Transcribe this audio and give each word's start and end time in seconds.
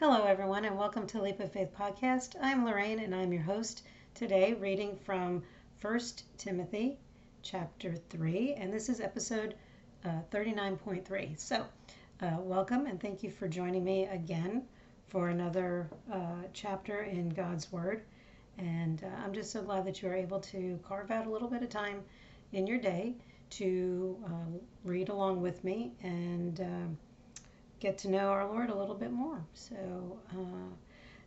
Hello, 0.00 0.24
everyone, 0.24 0.64
and 0.64 0.78
welcome 0.78 1.06
to 1.08 1.20
Leap 1.20 1.40
of 1.40 1.52
Faith 1.52 1.74
podcast. 1.78 2.34
I'm 2.40 2.64
Lorraine, 2.64 3.00
and 3.00 3.14
I'm 3.14 3.34
your 3.34 3.42
host 3.42 3.82
today, 4.14 4.54
reading 4.54 4.96
from 4.96 5.42
1 5.82 6.00
Timothy 6.38 6.96
chapter 7.42 7.94
3, 8.08 8.54
and 8.54 8.72
this 8.72 8.88
is 8.88 9.02
episode 9.02 9.56
uh, 10.06 10.22
39.3. 10.30 11.38
So, 11.38 11.66
uh, 12.22 12.36
welcome, 12.38 12.86
and 12.86 12.98
thank 12.98 13.22
you 13.22 13.30
for 13.30 13.46
joining 13.46 13.84
me 13.84 14.06
again 14.06 14.62
for 15.08 15.28
another 15.28 15.90
uh, 16.10 16.44
chapter 16.54 17.02
in 17.02 17.28
God's 17.28 17.70
Word. 17.70 18.00
And 18.56 19.04
uh, 19.04 19.22
I'm 19.22 19.34
just 19.34 19.50
so 19.50 19.60
glad 19.60 19.84
that 19.84 20.00
you 20.00 20.08
are 20.08 20.16
able 20.16 20.40
to 20.40 20.80
carve 20.82 21.10
out 21.10 21.26
a 21.26 21.30
little 21.30 21.48
bit 21.48 21.62
of 21.62 21.68
time 21.68 22.00
in 22.54 22.66
your 22.66 22.78
day 22.78 23.16
to 23.50 24.16
uh, 24.24 24.58
read 24.82 25.10
along 25.10 25.42
with 25.42 25.62
me 25.62 25.92
and 26.02 26.58
um, 26.62 26.98
get 27.80 27.98
to 27.98 28.10
know 28.10 28.28
our 28.28 28.46
Lord 28.46 28.70
a 28.70 28.74
little 28.74 28.94
bit 28.94 29.10
more. 29.10 29.40
So, 29.54 29.74
uh, 30.32 30.74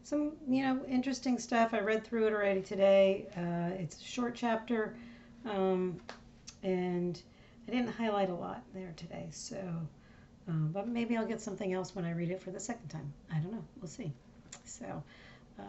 some 0.04 0.34
you 0.48 0.64
know 0.64 0.86
interesting 0.88 1.38
stuff. 1.38 1.74
I 1.74 1.80
read 1.80 2.06
through 2.06 2.28
it 2.28 2.34
already 2.34 2.62
today. 2.62 3.26
Uh, 3.36 3.76
it's 3.82 4.00
a 4.00 4.04
short 4.04 4.36
chapter, 4.36 4.96
um, 5.46 6.00
and 6.62 7.22
I 7.68 7.72
didn't 7.72 7.92
highlight 7.92 8.30
a 8.30 8.36
lot 8.36 8.64
there 8.74 8.94
today. 8.96 9.28
So, 9.32 9.58
um, 10.48 10.70
but 10.74 10.88
maybe 10.88 11.18
I'll 11.18 11.26
get 11.26 11.42
something 11.42 11.74
else 11.74 11.96
when 11.96 12.06
I 12.06 12.12
read 12.12 12.32
it 12.32 12.42
for 12.42 12.52
the 12.52 12.60
second 12.60 12.90
time. 12.90 13.12
I 13.32 13.40
don't 13.40 13.52
know. 13.52 13.64
We'll 13.82 13.90
see. 13.90 14.12
So, 14.66 15.04
uh, 15.60 15.64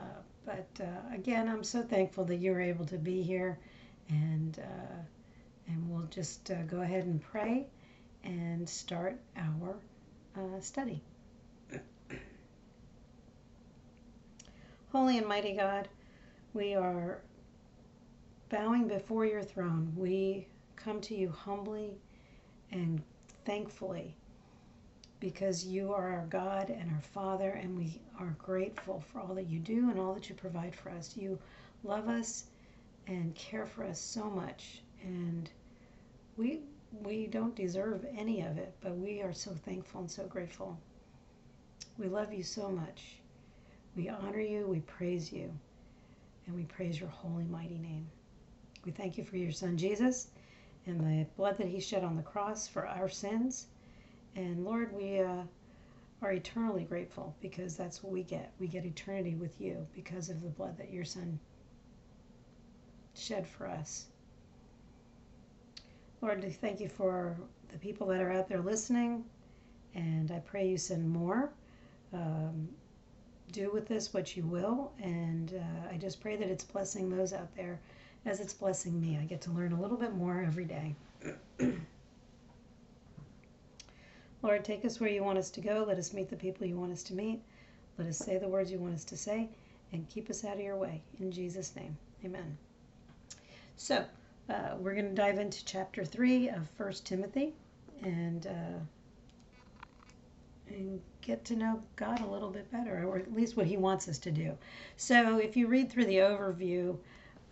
but 0.45 0.69
uh, 0.80 1.14
again, 1.14 1.48
I'm 1.48 1.64
so 1.64 1.83
thankful 1.83 2.25
that 2.27 2.37
you 2.37 2.53
were 2.53 2.61
able 2.61 2.84
to 2.87 2.98
be 2.98 3.23
here, 3.23 3.59
and 4.09 4.59
uh, 4.59 4.97
and 5.69 5.89
we'll 5.89 6.09
just 6.09 6.51
uh, 6.51 6.62
go 6.62 6.83
ahead 6.83 7.05
and 7.05 7.23
pray 7.23 7.66
and 8.25 8.69
start 8.69 9.19
our 9.37 9.77
uh, 10.37 10.61
study. 10.61 11.02
Holy 14.92 15.19
and 15.19 15.27
mighty 15.27 15.56
God, 15.56 15.89
we 16.53 16.75
are 16.75 17.20
bowing 18.48 18.86
before 18.86 19.27
your 19.27 19.42
throne. 19.42 19.92
We 19.97 20.47
come 20.77 21.00
to 21.03 21.17
you 21.17 21.31
humbly 21.31 21.98
and 22.70 23.03
thankfully 23.44 24.14
because 25.20 25.64
you 25.64 25.92
are 25.92 26.12
our 26.12 26.27
God 26.27 26.70
and 26.70 26.91
our 26.91 27.00
Father, 27.00 27.50
and 27.50 27.77
we 27.77 28.00
are 28.20 28.37
grateful 28.39 29.00
for 29.00 29.20
all 29.20 29.34
that 29.34 29.48
you 29.48 29.59
do 29.59 29.91
and 29.91 29.98
all 29.98 30.12
that 30.14 30.28
you 30.28 30.34
provide 30.34 30.75
for 30.77 30.91
us. 30.91 31.16
You 31.16 31.39
love 31.83 32.09
us 32.09 32.44
and 33.06 33.34
care 33.34 33.66
for 33.66 33.84
us 33.84 33.98
so 34.00 34.28
much, 34.28 34.83
and 35.03 35.50
we 36.37 36.61
we 37.03 37.27
don't 37.27 37.55
deserve 37.55 38.05
any 38.17 38.42
of 38.42 38.59
it, 38.59 38.75
but 38.81 38.97
we 38.97 39.20
are 39.23 39.33
so 39.33 39.53
thankful 39.53 40.00
and 40.00 40.11
so 40.11 40.25
grateful. 40.27 40.78
We 41.98 42.09
love 42.09 42.33
you 42.33 42.42
so 42.42 42.70
much. 42.70 43.17
We 43.97 44.09
honor 44.09 44.41
you, 44.41 44.67
we 44.67 44.81
praise 44.81 45.33
you, 45.33 45.53
and 46.47 46.56
we 46.56 46.65
praise 46.65 46.98
your 46.98 47.09
holy, 47.09 47.45
mighty 47.45 47.78
name. 47.78 48.09
We 48.84 48.92
thank 48.92 49.17
you 49.17 49.25
for 49.25 49.37
your 49.37 49.53
son 49.53 49.77
Jesus 49.77 50.28
and 50.87 51.00
the 51.00 51.27
blood 51.37 51.56
that 51.59 51.69
he 51.69 51.81
shed 51.81 52.05
on 52.05 52.17
the 52.17 52.22
cross 52.22 52.69
for 52.69 52.87
our 52.87 53.09
sins. 53.09 53.67
And 54.37 54.65
Lord, 54.65 54.92
we 54.92 55.20
uh, 55.20 55.42
are 56.20 56.33
eternally 56.33 56.84
grateful 56.84 57.34
because 57.41 57.77
that's 57.77 58.03
what 58.03 58.12
we 58.12 58.22
get. 58.22 58.53
We 58.59 58.67
get 58.67 58.84
eternity 58.84 59.34
with 59.34 59.61
you 59.61 59.87
because 59.95 60.28
of 60.28 60.42
the 60.42 60.48
blood 60.48 60.77
that 60.78 60.92
your 60.92 61.05
son 61.05 61.39
shed 63.15 63.47
for 63.47 63.69
us. 63.69 64.06
Lord, 66.25 66.42
thank 66.62 66.80
you 66.80 66.89
for 66.89 67.36
the 67.70 67.77
people 67.77 68.06
that 68.06 68.22
are 68.22 68.33
out 68.33 68.48
there 68.48 68.62
listening, 68.62 69.27
and 69.94 70.31
I 70.31 70.39
pray 70.39 70.66
you 70.66 70.78
send 70.78 71.06
more. 71.06 71.50
Um, 72.14 72.66
do 73.53 73.70
with 73.70 73.86
this 73.86 74.14
what 74.14 74.34
you 74.34 74.42
will, 74.44 74.91
and 75.03 75.53
uh, 75.53 75.92
I 75.92 75.98
just 75.98 76.22
pray 76.22 76.36
that 76.36 76.48
it's 76.48 76.64
blessing 76.64 77.14
those 77.14 77.34
out 77.34 77.55
there 77.55 77.78
as 78.25 78.41
it's 78.41 78.55
blessing 78.55 78.98
me. 78.98 79.19
I 79.20 79.25
get 79.27 79.42
to 79.42 79.50
learn 79.50 79.72
a 79.72 79.81
little 79.81 79.99
bit 79.99 80.15
more 80.15 80.41
every 80.41 80.65
day. 80.65 80.94
Lord, 84.43 84.65
take 84.65 84.87
us 84.87 84.99
where 84.99 85.10
you 85.10 85.22
want 85.22 85.37
us 85.37 85.50
to 85.50 85.60
go. 85.60 85.84
Let 85.87 85.99
us 85.99 86.15
meet 86.15 86.31
the 86.31 86.37
people 86.37 86.66
you 86.66 86.78
want 86.78 86.93
us 86.93 87.03
to 87.03 87.12
meet. 87.12 87.43
Let 87.99 88.09
us 88.09 88.16
say 88.16 88.38
the 88.38 88.49
words 88.49 88.72
you 88.72 88.78
want 88.78 88.94
us 88.94 89.04
to 89.04 89.16
say, 89.19 89.50
and 89.93 90.09
keep 90.09 90.31
us 90.31 90.43
out 90.43 90.54
of 90.54 90.62
your 90.62 90.76
way. 90.76 91.03
In 91.20 91.31
Jesus' 91.31 91.76
name, 91.76 91.99
amen. 92.25 92.56
So, 93.76 94.06
uh, 94.49 94.77
we're 94.78 94.94
going 94.94 95.09
to 95.09 95.15
dive 95.15 95.38
into 95.38 95.65
chapter 95.65 96.05
3 96.05 96.49
of 96.50 96.69
First 96.77 97.06
Timothy 97.06 97.55
and, 98.03 98.47
uh, 98.47 98.78
and 100.69 101.00
get 101.22 101.44
to 101.47 101.56
know 101.56 101.82
God 101.97 102.21
a 102.21 102.27
little 102.27 102.50
bit 102.50 102.71
better, 102.71 103.05
or 103.05 103.19
at 103.19 103.34
least 103.34 103.56
what 103.56 103.66
He 103.66 103.77
wants 103.77 104.09
us 104.09 104.19
to 104.19 104.31
do. 104.31 104.56
So 104.97 105.38
if 105.38 105.56
you 105.56 105.66
read 105.66 105.91
through 105.91 106.06
the 106.06 106.19
overview, 106.19 106.97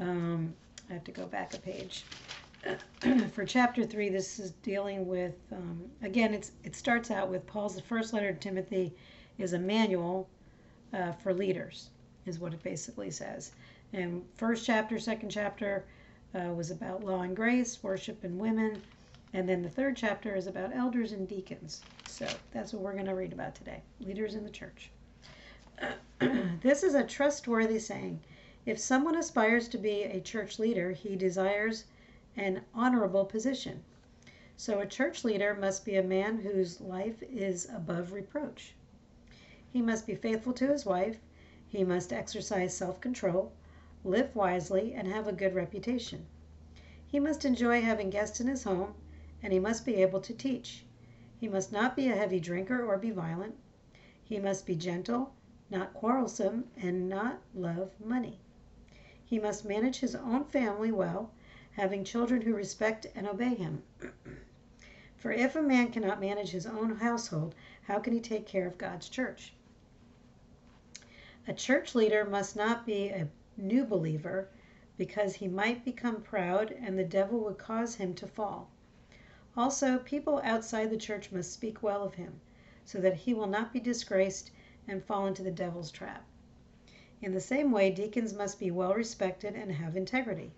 um, 0.00 0.54
I 0.91 0.94
have 0.94 1.04
to 1.04 1.12
go 1.12 1.26
back 1.26 1.54
a 1.54 1.58
page. 1.58 2.04
For 3.32 3.44
chapter 3.44 3.84
3, 3.84 4.09
this 4.10 4.38
is 4.38 4.53
dealing 4.62 5.06
with, 5.09 5.34
um, 5.50 5.82
again, 6.03 6.34
it's, 6.34 6.53
it 6.62 6.76
starts 6.76 7.10
out 7.10 7.28
with 7.28 7.47
Paul's 7.47 7.74
the 7.74 7.82
first 7.82 8.12
letter 8.12 8.32
to 8.32 8.38
Timothy 8.38 8.92
is 9.38 9.54
a 9.54 9.59
manual 9.59 10.28
uh, 10.92 11.12
for 11.12 11.32
leaders, 11.32 11.91
is 12.26 12.38
what 12.38 12.53
it 12.53 12.62
basically 12.62 13.10
says. 13.10 13.53
And 13.92 14.22
first 14.36 14.64
chapter, 14.64 14.98
second 14.98 15.30
chapter, 15.30 15.84
uh, 16.34 16.53
was 16.54 16.70
about 16.70 17.04
law 17.04 17.22
and 17.22 17.37
grace, 17.37 17.82
worship 17.82 18.25
and 18.25 18.38
women. 18.38 18.81
And 19.34 19.48
then 19.48 19.62
the 19.62 19.70
third 19.70 19.97
chapter 19.97 20.34
is 20.34 20.47
about 20.47 20.75
elders 20.75 21.12
and 21.12 21.28
deacons. 21.28 21.82
So 22.06 22.26
that's 22.53 22.72
what 22.72 22.82
we're 22.82 22.93
going 22.93 23.06
to 23.06 23.15
read 23.15 23.32
about 23.32 23.54
today 23.54 23.82
leaders 24.00 24.34
in 24.34 24.44
the 24.44 24.50
church. 24.50 24.91
this 26.60 26.82
is 26.82 26.94
a 26.94 27.04
trustworthy 27.04 27.78
saying. 27.78 28.21
If 28.65 28.78
someone 28.78 29.16
aspires 29.16 29.69
to 29.69 29.78
be 29.78 30.03
a 30.04 30.21
church 30.21 30.59
leader, 30.59 30.92
he 30.92 31.16
desires 31.16 31.84
an 32.37 32.62
honorable 32.75 33.25
position. 33.25 33.82
So 34.56 34.81
a 34.81 34.87
church 34.87 35.25
leader 35.25 35.54
must 35.54 35.84
be 35.84 35.97
a 35.97 36.03
man 36.03 36.38
whose 36.38 36.81
life 36.81 37.22
is 37.22 37.69
above 37.75 38.12
reproach. 38.12 38.75
He 39.72 39.82
must 39.82 40.06
be 40.06 40.15
faithful 40.15 40.53
to 40.53 40.69
his 40.69 40.87
wife. 40.87 41.16
He 41.66 41.82
must 41.84 42.12
exercise 42.12 42.76
self 42.76 43.00
control 43.00 43.53
live 44.04 44.34
wisely, 44.34 44.92
and 44.94 45.06
have 45.06 45.28
a 45.28 45.32
good 45.32 45.54
reputation. 45.54 46.26
He 47.06 47.20
must 47.20 47.44
enjoy 47.44 47.82
having 47.82 48.10
guests 48.10 48.40
in 48.40 48.48
his 48.48 48.64
home, 48.64 48.94
and 49.42 49.52
he 49.52 49.60
must 49.60 49.84
be 49.84 49.96
able 49.96 50.20
to 50.22 50.34
teach. 50.34 50.84
He 51.38 51.46
must 51.46 51.72
not 51.72 51.94
be 51.94 52.08
a 52.08 52.16
heavy 52.16 52.41
drinker 52.41 52.84
or 52.84 52.98
be 52.98 53.10
violent. 53.10 53.54
He 54.24 54.38
must 54.38 54.66
be 54.66 54.74
gentle, 54.74 55.34
not 55.70 55.94
quarrelsome, 55.94 56.70
and 56.76 57.08
not 57.08 57.42
love 57.54 57.92
money. 58.00 58.41
He 59.24 59.38
must 59.38 59.64
manage 59.64 60.00
his 60.00 60.14
own 60.14 60.44
family 60.44 60.91
well, 60.91 61.32
having 61.72 62.02
children 62.02 62.42
who 62.42 62.54
respect 62.54 63.06
and 63.14 63.26
obey 63.28 63.54
him. 63.54 63.82
For 65.16 65.32
if 65.32 65.54
a 65.54 65.62
man 65.62 65.92
cannot 65.92 66.20
manage 66.20 66.50
his 66.50 66.66
own 66.66 66.96
household, 66.96 67.54
how 67.82 67.98
can 67.98 68.12
he 68.12 68.20
take 68.20 68.46
care 68.46 68.66
of 68.66 68.78
God's 68.78 69.08
church? 69.08 69.54
A 71.46 71.52
church 71.52 71.94
leader 71.94 72.24
must 72.24 72.56
not 72.56 72.84
be 72.84 73.08
a 73.08 73.28
new 73.56 73.84
believer 73.84 74.48
because 74.96 75.34
he 75.34 75.48
might 75.48 75.84
become 75.84 76.22
proud 76.22 76.70
and 76.70 76.98
the 76.98 77.04
devil 77.04 77.40
would 77.40 77.58
cause 77.58 77.96
him 77.96 78.14
to 78.14 78.26
fall. 78.26 78.70
Also, 79.56 79.98
people 79.98 80.40
outside 80.44 80.90
the 80.90 80.96
church 80.96 81.30
must 81.30 81.52
speak 81.52 81.82
well 81.82 82.02
of 82.02 82.14
him 82.14 82.41
so 82.84 83.00
that 83.00 83.16
he 83.16 83.34
will 83.34 83.46
not 83.46 83.72
be 83.72 83.80
disgraced 83.80 84.50
and 84.88 85.04
fall 85.04 85.26
into 85.26 85.42
the 85.42 85.50
devil's 85.50 85.91
trap. 85.91 86.24
In 87.20 87.32
the 87.32 87.41
same 87.41 87.70
way, 87.70 87.91
deacons 87.91 88.34
must 88.34 88.58
be 88.58 88.70
well 88.70 88.94
respected 88.94 89.54
and 89.54 89.70
have 89.70 89.96
integrity. 89.96 90.52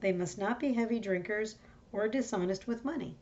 They 0.00 0.12
must 0.12 0.36
not 0.36 0.60
be 0.60 0.72
heavy 0.72 0.98
drinkers 0.98 1.56
or 1.92 2.08
dishonest 2.08 2.66
with 2.66 2.84
money. 2.84 3.16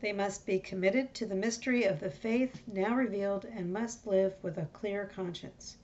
They 0.00 0.12
must 0.12 0.46
be 0.46 0.58
committed 0.58 1.14
to 1.14 1.26
the 1.26 1.34
mystery 1.34 1.84
of 1.84 2.00
the 2.00 2.10
faith 2.10 2.62
now 2.66 2.94
revealed 2.94 3.44
and 3.44 3.72
must 3.72 4.06
live 4.06 4.34
with 4.42 4.56
a 4.56 4.66
clear 4.72 5.06
conscience. 5.06 5.76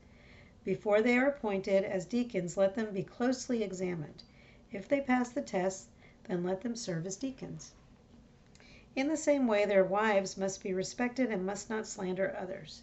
Before 0.67 1.01
they 1.01 1.17
are 1.17 1.29
appointed 1.29 1.85
as 1.85 2.05
deacons, 2.07 2.57
let 2.57 2.75
them 2.75 2.93
be 2.93 3.05
closely 3.05 3.63
examined. 3.63 4.25
If 4.73 4.89
they 4.89 5.01
pass 5.01 5.29
the 5.31 5.41
test, 5.41 5.87
then 6.25 6.43
let 6.43 6.63
them 6.63 6.75
serve 6.75 7.07
as 7.07 7.15
deacons. 7.15 7.71
In 8.97 9.07
the 9.07 9.17
same 9.17 9.47
way, 9.47 9.65
their 9.65 9.85
wives 9.85 10.37
must 10.37 10.65
be 10.65 10.75
respected 10.75 11.31
and 11.31 11.47
must 11.47 11.71
not 11.71 11.87
slander 11.87 12.35
others. 12.37 12.83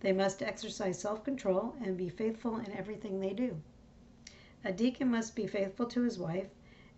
They 0.00 0.10
must 0.10 0.42
exercise 0.42 0.98
self 0.98 1.22
control 1.22 1.76
and 1.80 1.96
be 1.96 2.08
faithful 2.08 2.56
in 2.56 2.72
everything 2.72 3.20
they 3.20 3.32
do. 3.32 3.62
A 4.64 4.72
deacon 4.72 5.08
must 5.08 5.36
be 5.36 5.46
faithful 5.46 5.86
to 5.86 6.02
his 6.02 6.18
wife, 6.18 6.48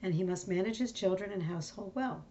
and 0.02 0.14
he 0.14 0.24
must 0.24 0.48
manage 0.48 0.78
his 0.78 0.92
children 0.92 1.30
and 1.30 1.42
household 1.42 1.94
well. 1.94 2.24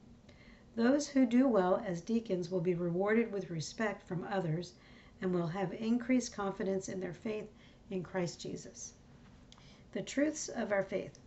Those 0.75 1.09
who 1.09 1.27
do 1.27 1.48
well 1.48 1.83
as 1.86 2.01
deacons 2.01 2.50
will 2.50 2.62
be 2.62 2.74
rewarded 2.74 3.31
with 3.31 3.51
respect 3.51 4.01
from 4.01 4.24
others 4.24 4.74
and 5.21 5.31
will 5.36 5.50
have 5.50 5.71
increased 5.71 6.33
confidence 6.33 6.89
in 6.89 7.00
their 7.00 7.13
faith 7.13 7.48
in 7.92 8.04
Christ 8.04 8.40
Jesus. 8.40 8.94
The 9.92 10.02
truths 10.02 10.48
of 10.48 10.72
our 10.72 10.84
faith. 10.84 11.20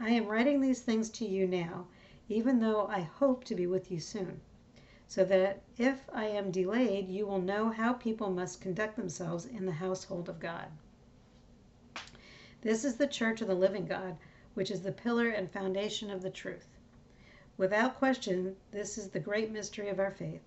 I 0.00 0.10
am 0.10 0.26
writing 0.26 0.60
these 0.60 0.82
things 0.82 1.08
to 1.10 1.26
you 1.26 1.46
now, 1.46 1.86
even 2.28 2.60
though 2.60 2.86
I 2.86 3.00
hope 3.00 3.44
to 3.44 3.54
be 3.54 3.66
with 3.66 3.90
you 3.90 3.98
soon. 3.98 4.40
so 5.08 5.24
that 5.24 5.62
if 5.78 6.08
I 6.12 6.26
am 6.26 6.50
delayed, 6.50 7.08
you 7.08 7.26
will 7.26 7.40
know 7.40 7.70
how 7.70 7.92
people 7.92 8.30
must 8.30 8.60
conduct 8.60 8.96
themselves 8.96 9.46
in 9.46 9.64
the 9.64 9.72
household 9.72 10.28
of 10.28 10.40
God. 10.40 10.66
This 12.62 12.84
is 12.84 12.96
the 12.96 13.06
church 13.06 13.40
of 13.40 13.48
the 13.48 13.54
living 13.54 13.86
God, 13.86 14.16
which 14.54 14.70
is 14.70 14.82
the 14.82 14.92
pillar 14.92 15.28
and 15.28 15.50
foundation 15.50 16.10
of 16.10 16.22
the 16.22 16.30
truth. 16.30 16.66
Without 17.56 17.98
question, 17.98 18.56
this 18.72 18.98
is 18.98 19.10
the 19.10 19.20
great 19.20 19.52
mystery 19.52 19.88
of 19.88 20.00
our 20.00 20.10
faith. 20.10 20.42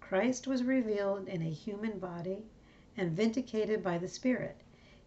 Christ 0.00 0.46
was 0.46 0.62
revealed 0.62 1.26
in 1.26 1.40
a 1.40 1.50
human 1.50 1.98
body 1.98 2.44
and 2.96 3.12
vindicated 3.12 3.82
by 3.82 3.98
the 3.98 4.08
Spirit. 4.08 4.56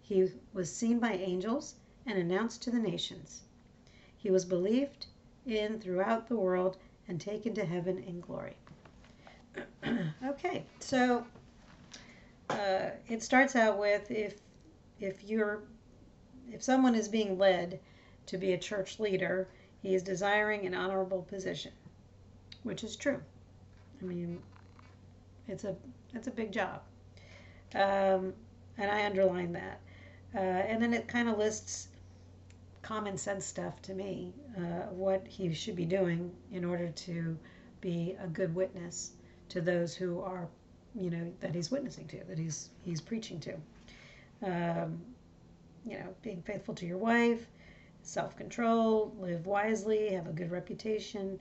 He 0.01 0.29
was 0.53 0.73
seen 0.73 0.99
by 0.99 1.13
angels 1.13 1.75
and 2.05 2.17
announced 2.17 2.61
to 2.63 2.71
the 2.71 2.79
nations. 2.79 3.43
He 4.17 4.31
was 4.31 4.45
believed 4.45 5.07
in 5.45 5.79
throughout 5.79 6.27
the 6.27 6.35
world 6.35 6.77
and 7.07 7.19
taken 7.19 7.53
to 7.55 7.65
heaven 7.65 7.99
in 7.99 8.19
glory. 8.19 8.55
okay, 10.25 10.63
so 10.79 11.25
uh, 12.49 12.89
it 13.07 13.23
starts 13.23 13.55
out 13.55 13.77
with 13.77 14.09
if 14.11 14.39
if 14.99 15.23
you're 15.23 15.63
if 16.51 16.63
someone 16.63 16.95
is 16.95 17.07
being 17.07 17.37
led 17.37 17.79
to 18.25 18.37
be 18.37 18.53
a 18.53 18.57
church 18.57 18.99
leader, 18.99 19.47
he 19.81 19.95
is 19.95 20.03
desiring 20.03 20.65
an 20.65 20.73
honorable 20.73 21.23
position, 21.23 21.71
which 22.63 22.83
is 22.83 22.95
true. 22.95 23.21
I 24.01 24.05
mean, 24.05 24.41
it's 25.47 25.63
a 25.63 25.75
it's 26.13 26.27
a 26.27 26.31
big 26.31 26.51
job, 26.51 26.81
um, 27.77 28.33
and 28.77 28.91
I 28.91 29.05
underline 29.05 29.53
that. 29.53 29.79
Uh, 30.35 30.39
and 30.39 30.81
then 30.81 30.93
it 30.93 31.07
kind 31.07 31.29
of 31.29 31.37
lists 31.37 31.87
common 32.81 33.17
sense 33.17 33.45
stuff 33.45 33.81
to 33.81 33.93
me, 33.93 34.33
uh, 34.57 34.87
what 34.91 35.25
he 35.27 35.53
should 35.53 35.75
be 35.75 35.85
doing 35.85 36.31
in 36.51 36.63
order 36.63 36.89
to 36.89 37.37
be 37.81 38.15
a 38.21 38.27
good 38.27 38.53
witness 38.55 39.11
to 39.49 39.61
those 39.61 39.93
who 39.93 40.21
are, 40.21 40.47
you 40.95 41.09
know, 41.09 41.31
that 41.39 41.53
he's 41.53 41.69
witnessing 41.69 42.07
to, 42.07 42.23
that 42.25 42.37
he's 42.37 42.69
he's 42.81 43.01
preaching 43.01 43.39
to. 43.41 43.53
Um, 44.43 45.01
you 45.85 45.97
know, 45.97 46.13
being 46.21 46.41
faithful 46.41 46.75
to 46.75 46.85
your 46.85 46.97
wife, 46.97 47.45
self-control, 48.03 49.15
live 49.19 49.45
wisely, 49.45 50.13
have 50.13 50.27
a 50.27 50.33
good 50.33 50.51
reputation, 50.51 51.39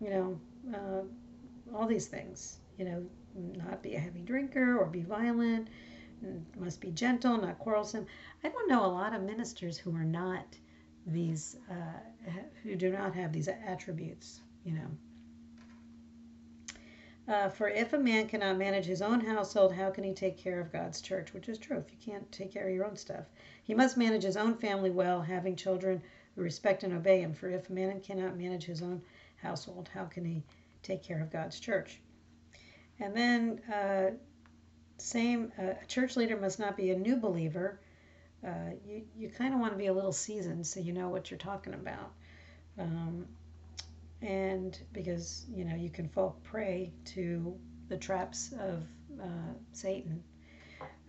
you 0.00 0.10
know, 0.10 0.40
uh, 0.74 1.76
all 1.76 1.86
these 1.86 2.06
things. 2.06 2.58
You 2.78 2.84
know, 2.86 3.06
not 3.34 3.82
be 3.82 3.94
a 3.94 4.00
heavy 4.00 4.20
drinker 4.20 4.78
or 4.78 4.86
be 4.86 5.02
violent. 5.02 5.68
Must 6.58 6.80
be 6.80 6.90
gentle, 6.90 7.38
not 7.38 7.58
quarrelsome. 7.58 8.06
I 8.44 8.48
don't 8.48 8.68
know 8.68 8.84
a 8.84 8.88
lot 8.88 9.14
of 9.14 9.22
ministers 9.22 9.78
who 9.78 9.94
are 9.96 10.04
not 10.04 10.44
these, 11.06 11.56
uh, 11.70 12.30
who 12.62 12.76
do 12.76 12.90
not 12.90 13.14
have 13.14 13.32
these 13.32 13.48
attributes. 13.48 14.40
You 14.64 14.74
know. 14.74 14.90
Uh, 17.28 17.48
for 17.48 17.68
if 17.68 17.92
a 17.92 17.98
man 17.98 18.26
cannot 18.26 18.58
manage 18.58 18.84
his 18.84 19.00
own 19.00 19.20
household, 19.20 19.72
how 19.72 19.88
can 19.88 20.02
he 20.02 20.12
take 20.12 20.36
care 20.36 20.60
of 20.60 20.72
God's 20.72 21.00
church? 21.00 21.32
Which 21.32 21.48
is 21.48 21.58
true. 21.58 21.78
If 21.78 21.92
you 21.92 22.12
can't 22.12 22.30
take 22.32 22.52
care 22.52 22.68
of 22.68 22.74
your 22.74 22.86
own 22.86 22.96
stuff, 22.96 23.26
he 23.62 23.72
must 23.72 23.96
manage 23.96 24.24
his 24.24 24.36
own 24.36 24.56
family 24.56 24.90
well, 24.90 25.22
having 25.22 25.54
children 25.54 26.02
who 26.34 26.42
respect 26.42 26.82
and 26.82 26.92
obey 26.92 27.20
him. 27.20 27.32
For 27.32 27.48
if 27.48 27.70
a 27.70 27.72
man 27.72 28.00
cannot 28.00 28.36
manage 28.36 28.64
his 28.64 28.82
own 28.82 29.00
household, 29.36 29.88
how 29.94 30.06
can 30.06 30.24
he 30.24 30.42
take 30.82 31.02
care 31.02 31.20
of 31.22 31.30
God's 31.30 31.60
church? 31.60 32.00
And 33.00 33.16
then, 33.16 33.60
uh, 33.72 34.10
same, 34.98 35.52
uh, 35.58 35.74
a 35.82 35.86
church 35.86 36.16
leader 36.16 36.36
must 36.36 36.58
not 36.58 36.76
be 36.76 36.90
a 36.90 36.96
new 36.98 37.16
believer. 37.16 37.80
Uh, 38.46 38.70
you 38.86 39.02
you 39.16 39.28
kind 39.28 39.52
of 39.52 39.60
want 39.60 39.72
to 39.72 39.78
be 39.78 39.86
a 39.86 39.92
little 39.92 40.12
seasoned 40.12 40.66
so 40.66 40.80
you 40.80 40.92
know 40.92 41.08
what 41.08 41.30
you're 41.30 41.38
talking 41.38 41.74
about. 41.74 42.12
Um, 42.78 43.26
and 44.22 44.78
because 44.92 45.46
you 45.54 45.64
know 45.64 45.74
you 45.74 45.90
can 45.90 46.08
fall 46.08 46.36
prey 46.44 46.92
to 47.06 47.56
the 47.88 47.96
traps 47.96 48.52
of 48.58 48.84
uh, 49.20 49.52
Satan. 49.72 50.22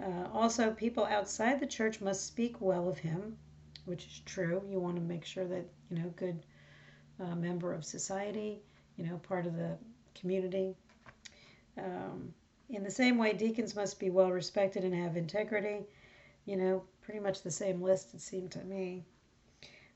Uh, 0.01 0.27
also, 0.33 0.71
people 0.71 1.05
outside 1.05 1.59
the 1.59 1.67
church 1.67 2.01
must 2.01 2.25
speak 2.25 2.59
well 2.59 2.89
of 2.89 2.97
him, 2.97 3.37
which 3.85 4.05
is 4.05 4.21
true. 4.25 4.61
You 4.69 4.79
want 4.79 4.95
to 4.95 5.01
make 5.01 5.25
sure 5.25 5.45
that 5.45 5.65
you 5.89 5.99
know 5.99 6.13
good 6.15 6.45
uh, 7.19 7.35
member 7.35 7.73
of 7.73 7.85
society, 7.85 8.61
you 8.97 9.05
know, 9.05 9.17
part 9.17 9.45
of 9.45 9.55
the 9.55 9.77
community. 10.15 10.75
Um, 11.77 12.33
in 12.69 12.83
the 12.83 12.91
same 12.91 13.17
way, 13.17 13.33
deacons 13.33 13.75
must 13.75 13.99
be 13.99 14.09
well 14.09 14.31
respected 14.31 14.83
and 14.83 14.93
have 14.93 15.17
integrity. 15.17 15.85
You 16.45 16.57
know, 16.57 16.83
pretty 17.01 17.19
much 17.19 17.41
the 17.41 17.51
same 17.51 17.81
list 17.81 18.13
it 18.13 18.21
seemed 18.21 18.51
to 18.51 18.63
me. 18.63 19.03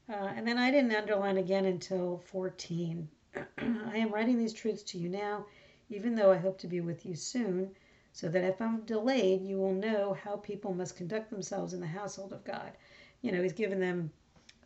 Uh, 0.10 0.32
and 0.36 0.48
then 0.48 0.58
I 0.58 0.70
didn't 0.72 0.96
underline 0.96 1.38
again 1.38 1.66
until 1.66 2.20
14. 2.28 3.08
I 3.58 3.98
am 3.98 4.12
writing 4.12 4.38
these 4.38 4.54
truths 4.54 4.84
to 4.84 4.98
you 4.98 5.10
now, 5.10 5.46
even 5.90 6.16
though 6.16 6.32
I 6.32 6.38
hope 6.38 6.58
to 6.60 6.68
be 6.68 6.82
with 6.82 7.06
you 7.06 7.16
soon, 7.16 7.72
so 8.12 8.30
that 8.30 8.44
if 8.44 8.62
I'm 8.62 8.82
delayed, 8.82 9.42
you 9.42 9.58
will 9.58 9.74
know 9.74 10.14
how 10.14 10.38
people 10.38 10.74
must 10.74 10.96
conduct 10.96 11.30
themselves 11.30 11.74
in 11.74 11.80
the 11.80 11.88
household 11.88 12.34
of 12.34 12.44
God. 12.46 12.72
You 13.22 13.32
know, 13.32 13.42
he's 13.42 13.54
given 13.54 13.80
them 13.80 14.12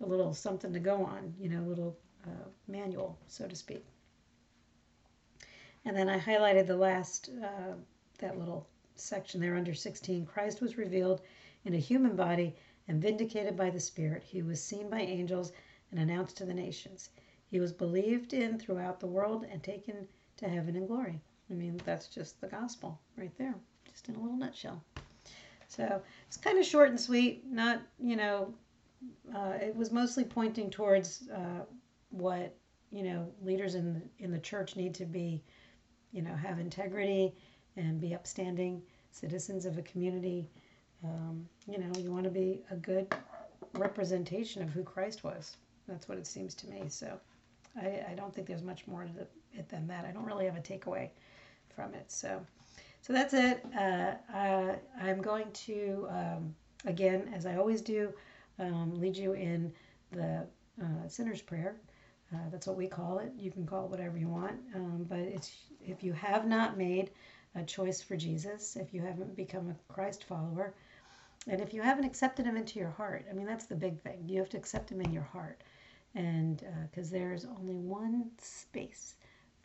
a 0.02 0.06
little 0.06 0.34
something 0.34 0.74
to 0.74 0.80
go 0.80 1.04
on, 1.06 1.34
you 1.40 1.50
know, 1.50 1.62
a 1.62 1.70
little 1.70 1.98
uh, 2.26 2.50
manual, 2.68 3.18
so 3.28 3.48
to 3.48 3.56
speak. 3.56 3.86
And 5.86 5.96
then 5.96 6.10
I 6.10 6.20
highlighted 6.20 6.68
the 6.68 6.76
last, 6.76 7.30
uh, 7.44 7.74
that 8.20 8.38
little 8.38 8.68
section 8.96 9.40
there 9.40 9.56
under 9.56 9.74
16. 9.74 10.26
Christ 10.26 10.62
was 10.62 10.78
revealed 10.78 11.22
in 11.66 11.74
a 11.74 11.80
human 11.80 12.16
body 12.16 12.56
and 12.88 13.02
vindicated 13.02 13.56
by 13.56 13.70
the 13.70 13.80
Spirit. 13.80 14.24
He 14.24 14.42
was 14.42 14.62
seen 14.62 14.90
by 14.90 15.02
angels 15.02 15.52
and 15.92 16.00
announced 16.00 16.38
to 16.38 16.46
the 16.46 16.54
nations. 16.54 17.10
He 17.48 17.60
was 17.60 17.72
believed 17.72 18.34
in 18.34 18.60
throughout 18.60 19.00
the 19.00 19.08
world 19.08 19.46
and 19.50 19.64
taken 19.64 20.08
to 20.38 20.48
heaven 20.48 20.76
in 20.76 20.88
glory. 20.88 21.20
I 21.50 21.54
mean, 21.54 21.82
that's 21.84 22.08
just 22.08 22.40
the 22.42 22.48
gospel 22.48 23.00
right 23.18 23.36
there, 23.38 23.56
just 23.90 24.08
in 24.10 24.16
a 24.16 24.20
little 24.20 24.38
nutshell. 24.38 24.84
So 25.68 26.02
it's 26.28 26.38
kind 26.38 26.58
of 26.58 26.66
short 26.66 26.90
and 26.90 27.00
sweet. 27.00 27.46
Not, 27.46 27.82
you 28.00 28.16
know, 28.16 28.54
uh, 29.36 29.54
it 29.62 29.76
was 29.76 29.92
mostly 29.92 30.24
pointing 30.24 30.70
towards 30.70 31.30
uh, 31.30 31.64
what 32.10 32.56
you 32.92 33.04
know 33.04 33.32
leaders 33.44 33.76
in 33.76 33.94
the, 33.94 34.02
in 34.24 34.32
the 34.32 34.40
church 34.40 34.76
need 34.76 34.94
to 34.96 35.06
be, 35.06 35.44
you 36.12 36.22
know, 36.22 36.34
have 36.36 36.60
integrity 36.60 37.34
and 37.76 38.00
be 38.00 38.14
upstanding 38.14 38.82
citizens 39.12 39.66
of 39.66 39.78
a 39.78 39.82
community 39.82 40.50
um, 41.04 41.48
you 41.68 41.78
know, 41.78 41.92
you 41.98 42.12
want 42.12 42.26
to 42.26 42.30
be 42.30 42.62
a 42.72 42.76
good 42.76 43.08
representation 43.74 44.62
of 44.62 44.70
who 44.70 44.84
Christ 44.84 45.24
was. 45.24 45.58
That's 45.88 46.08
what 46.08 46.18
it 46.18 46.28
seems 46.28 46.54
to 46.56 46.68
me. 46.68 46.84
So 46.90 47.20
I, 47.80 48.04
I 48.12 48.14
don't 48.16 48.34
think 48.34 48.48
there's 48.48 48.64
much 48.64 48.86
more 48.88 49.04
to 49.04 49.28
it 49.58 49.70
than 49.70 49.88
that. 49.88 50.06
I 50.06 50.12
don't 50.12 50.26
really 50.26 50.46
have 50.46 50.58
a 50.58 50.62
takeaway 50.62 51.10
from 51.74 51.94
it. 51.94 52.12
So, 52.12 52.46
so 53.02 53.14
that's 53.14 53.34
it. 53.34 53.66
Uh, 53.78 54.16
I'm 55.02 55.22
going 55.22 55.52
to, 55.52 56.08
um, 56.10 56.56
again, 56.86 57.32
as 57.34 57.46
I 57.46 57.56
always 57.56 57.82
do, 57.82 58.14
um, 58.60 59.00
lead 59.00 59.16
you 59.16 59.34
in 59.34 59.72
the 60.12 60.46
uh, 60.82 61.08
sinner's 61.08 61.42
prayer. 61.42 61.76
Uh, 62.34 62.50
that's 62.52 62.68
what 62.68 62.78
we 62.78 62.88
call 62.88 63.20
it. 63.20 63.32
You 63.38 63.52
can 63.52 63.66
call 63.66 63.86
it 63.86 63.92
whatever 63.92 64.18
you 64.18 64.28
want. 64.28 64.60
Um, 64.76 65.06
but 65.10 65.20
it's 65.20 65.52
if 65.82 66.04
you 66.04 66.14
have 66.14 66.48
not 66.48 66.78
made 66.78 67.12
a 67.56 67.64
choice 67.64 68.02
for 68.02 68.16
Jesus, 68.16 68.76
if 68.76 68.94
you 68.94 69.02
haven't 69.02 69.36
become 69.36 69.70
a 69.70 69.94
Christ 69.94 70.24
follower, 70.24 70.74
and 71.48 71.62
if 71.62 71.74
you 71.74 71.82
haven't 71.82 72.06
accepted 72.06 72.46
him 72.46 72.58
into 72.58 72.78
your 72.80 72.92
heart, 72.92 73.26
I 73.30 73.34
mean, 73.34 73.48
that's 73.48 73.66
the 73.66 73.76
big 73.76 74.00
thing. 74.02 74.24
You 74.28 74.40
have 74.40 74.50
to 74.50 74.58
accept 74.58 74.92
him 74.92 75.02
in 75.02 75.12
your 75.12 75.24
heart. 75.24 75.64
And 76.16 76.64
because 76.92 77.10
uh, 77.10 77.18
there's 77.18 77.46
only 77.46 77.76
one 77.76 78.30
space 78.40 79.16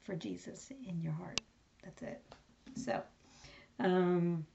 for 0.02 0.14
Jesus 0.14 0.70
in 0.86 1.00
your 1.00 1.12
heart. 1.12 1.40
That's 1.82 2.02
it. 2.02 2.22
So, 2.76 3.02
um, 3.80 4.46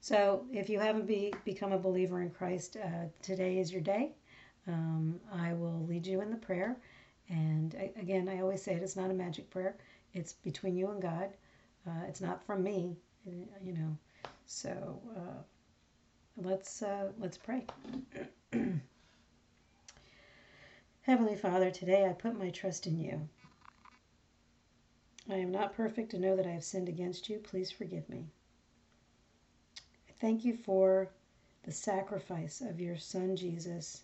so 0.00 0.44
if 0.52 0.68
you 0.68 0.78
haven't 0.78 1.06
be, 1.06 1.32
become 1.44 1.72
a 1.72 1.78
believer 1.78 2.22
in 2.22 2.30
Christ, 2.30 2.76
uh, 2.76 3.06
today 3.22 3.58
is 3.58 3.72
your 3.72 3.80
day. 3.80 4.12
Um, 4.68 5.20
I 5.32 5.52
will 5.52 5.86
lead 5.86 6.06
you 6.06 6.20
in 6.20 6.30
the 6.30 6.36
prayer. 6.36 6.76
And 7.28 7.74
I, 7.78 7.90
again, 8.00 8.28
I 8.28 8.40
always 8.40 8.62
say 8.62 8.74
it, 8.74 8.82
it's 8.82 8.96
not 8.96 9.10
a 9.10 9.14
magic 9.14 9.50
prayer. 9.50 9.76
It's 10.12 10.32
between 10.32 10.76
you 10.76 10.90
and 10.90 11.02
God. 11.02 11.30
Uh, 11.86 12.04
it's 12.08 12.20
not 12.20 12.44
from 12.44 12.62
me, 12.62 12.96
you 13.26 13.72
know. 13.72 13.96
So 14.46 15.00
uh, 15.16 15.42
let's 16.36 16.82
uh, 16.82 17.10
let's 17.18 17.38
pray. 17.38 17.64
Heavenly 21.02 21.36
Father, 21.36 21.70
today 21.70 22.06
I 22.06 22.12
put 22.12 22.38
my 22.38 22.50
trust 22.50 22.86
in 22.86 22.98
you. 22.98 23.28
I 25.28 25.34
am 25.34 25.50
not 25.50 25.74
perfect 25.74 26.12
and 26.14 26.22
know 26.22 26.36
that 26.36 26.46
I 26.46 26.50
have 26.50 26.64
sinned 26.64 26.88
against 26.88 27.28
you. 27.28 27.38
Please 27.38 27.70
forgive 27.70 28.08
me. 28.08 28.26
I 30.08 30.12
thank 30.20 30.44
you 30.44 30.54
for 30.56 31.10
the 31.64 31.72
sacrifice 31.72 32.60
of 32.60 32.80
your 32.80 32.96
Son 32.96 33.36
Jesus. 33.36 34.02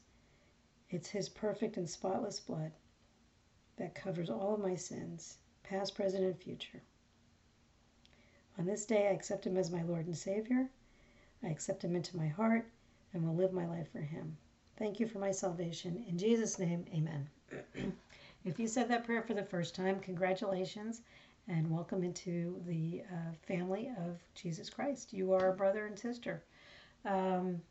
It's 0.92 1.08
his 1.08 1.30
perfect 1.30 1.78
and 1.78 1.88
spotless 1.88 2.38
blood 2.38 2.72
that 3.76 3.94
covers 3.94 4.28
all 4.28 4.54
of 4.54 4.60
my 4.60 4.74
sins, 4.74 5.38
past, 5.62 5.94
present, 5.94 6.22
and 6.22 6.36
future. 6.36 6.82
On 8.58 8.66
this 8.66 8.84
day, 8.84 9.08
I 9.08 9.12
accept 9.12 9.46
him 9.46 9.56
as 9.56 9.70
my 9.70 9.82
Lord 9.82 10.04
and 10.04 10.16
Savior. 10.16 10.68
I 11.42 11.48
accept 11.48 11.82
him 11.82 11.96
into 11.96 12.18
my 12.18 12.28
heart 12.28 12.68
and 13.14 13.26
will 13.26 13.34
live 13.34 13.54
my 13.54 13.66
life 13.66 13.90
for 13.90 14.02
him. 14.02 14.36
Thank 14.76 15.00
you 15.00 15.08
for 15.08 15.18
my 15.18 15.30
salvation. 15.30 16.04
In 16.06 16.18
Jesus' 16.18 16.58
name, 16.58 16.84
amen. 16.94 17.28
If 18.44 18.58
you 18.58 18.66
said 18.66 18.88
that 18.88 19.04
prayer 19.04 19.22
for 19.22 19.34
the 19.34 19.44
first 19.44 19.72
time, 19.72 20.00
congratulations 20.00 21.02
and 21.46 21.70
welcome 21.70 22.02
into 22.02 22.60
the 22.66 23.02
uh, 23.08 23.32
family 23.46 23.92
of 24.04 24.18
Jesus 24.34 24.68
Christ. 24.68 25.12
You 25.12 25.32
are 25.32 25.50
a 25.50 25.56
brother 25.56 25.86
and 25.86 25.96
sister. 25.96 26.42
Um, 27.04 27.62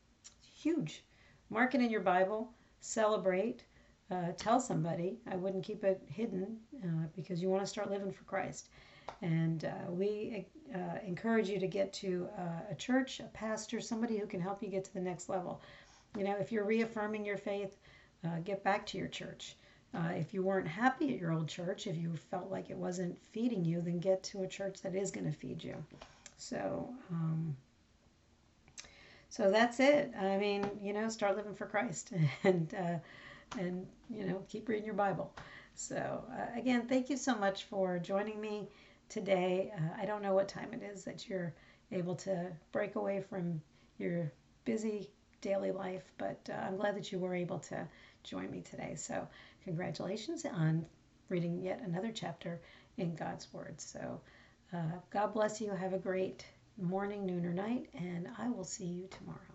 huge. 0.42 1.04
Mark 1.50 1.76
it 1.76 1.82
in 1.82 1.90
your 1.90 2.00
Bible, 2.00 2.54
celebrate, 2.82 3.64
uh, 4.12 4.34
tell 4.38 4.60
somebody. 4.60 5.20
I 5.32 5.36
wouldn't 5.38 5.64
keep 5.64 5.84
it 5.84 6.02
hidden 6.08 6.58
uh, 6.84 7.08
because 7.16 7.42
you 7.42 7.50
want 7.50 7.64
to 7.64 7.68
start 7.68 7.90
living 7.90 8.12
for 8.12 8.24
Christ. 8.26 8.70
And 9.22 9.66
uh, 9.66 9.90
we 9.90 10.46
uh, 10.76 10.98
encourage 11.06 11.50
you 11.50 11.60
to 11.60 11.68
get 11.68 11.94
to 11.94 12.28
uh, 12.38 12.72
a 12.72 12.76
church, 12.76 13.20
a 13.20 13.24
pastor, 13.26 13.80
somebody 13.80 14.18
who 14.18 14.26
can 14.26 14.42
help 14.42 14.62
you 14.62 14.70
get 14.70 14.84
to 14.86 14.94
the 14.94 15.00
next 15.00 15.30
level. 15.30 15.62
You 16.18 16.24
know, 16.24 16.36
if 16.40 16.52
you're 16.52 16.66
reaffirming 16.66 17.24
your 17.26 17.38
faith, 17.38 17.78
uh, 18.26 18.40
get 18.44 18.64
back 18.64 18.86
to 18.88 18.98
your 18.98 19.08
church. 19.08 19.56
If 19.94 20.34
you 20.34 20.42
weren't 20.42 20.68
happy 20.68 21.14
at 21.14 21.20
your 21.20 21.34
old 21.34 21.50
church, 21.50 21.86
if 21.86 21.98
you 21.98 22.16
felt 22.16 22.50
like 22.50 22.70
it 22.70 22.78
wasn't 22.78 23.22
feeding 23.34 23.66
you, 23.66 23.82
then 23.82 24.00
get 24.00 24.24
to 24.24 24.44
a 24.44 24.48
church 24.48 24.82
that 24.82 24.96
is 24.96 25.12
going 25.12 25.26
to 25.26 25.38
feed 25.38 25.62
you. 25.62 25.76
So, 26.38 26.90
um, 27.12 27.56
so 29.32 29.50
that's 29.50 29.80
it. 29.80 30.12
I 30.20 30.36
mean, 30.36 30.70
you 30.84 30.92
know, 30.92 31.08
start 31.08 31.38
living 31.38 31.56
for 31.56 31.66
Christ 31.66 32.12
and 32.44 32.74
uh, 32.74 32.98
and 33.58 33.88
you 34.10 34.26
know, 34.26 34.44
keep 34.50 34.68
reading 34.68 34.86
your 34.86 34.94
Bible. 34.94 35.34
So 35.74 36.26
uh, 36.38 36.60
again, 36.60 36.86
thank 36.88 37.10
you 37.10 37.16
so 37.16 37.36
much 37.36 37.64
for 37.64 37.98
joining 37.98 38.42
me 38.42 38.68
today. 39.08 39.72
Uh, 39.74 40.02
I 40.02 40.06
don't 40.06 40.22
know 40.22 40.34
what 40.34 40.50
time 40.50 40.74
it 40.74 40.84
is 40.84 41.06
that 41.06 41.30
you're 41.30 41.54
able 41.94 42.16
to 42.16 42.52
break 42.74 42.96
away 42.96 43.22
from 43.22 43.62
your 43.98 44.34
busy 44.66 45.10
daily 45.40 45.72
life, 45.72 46.04
but 46.18 46.50
uh, 46.50 46.68
I'm 46.68 46.76
glad 46.76 46.98
that 46.98 47.14
you 47.14 47.18
were 47.18 47.34
able 47.34 47.60
to 47.60 47.88
join 48.24 48.52
me 48.52 48.60
today. 48.60 48.96
So 48.96 49.26
congratulations 49.64 50.46
on 50.46 50.86
reading 51.30 51.62
yet 51.62 51.82
another 51.86 52.12
chapter 52.14 52.60
in 52.98 53.16
God's 53.16 53.52
Word. 53.54 53.80
So, 53.80 54.20
uh, 54.74 54.98
God 55.10 55.34
bless 55.34 55.62
you. 55.62 55.72
Have 55.72 55.94
a 55.94 55.98
great 55.98 56.46
morning, 56.82 57.26
noon, 57.26 57.46
or 57.46 57.54
night, 57.54 57.90
and 57.94 58.28
I 58.38 58.50
will 58.50 58.64
see 58.64 58.86
you 58.86 59.08
tomorrow. 59.08 59.51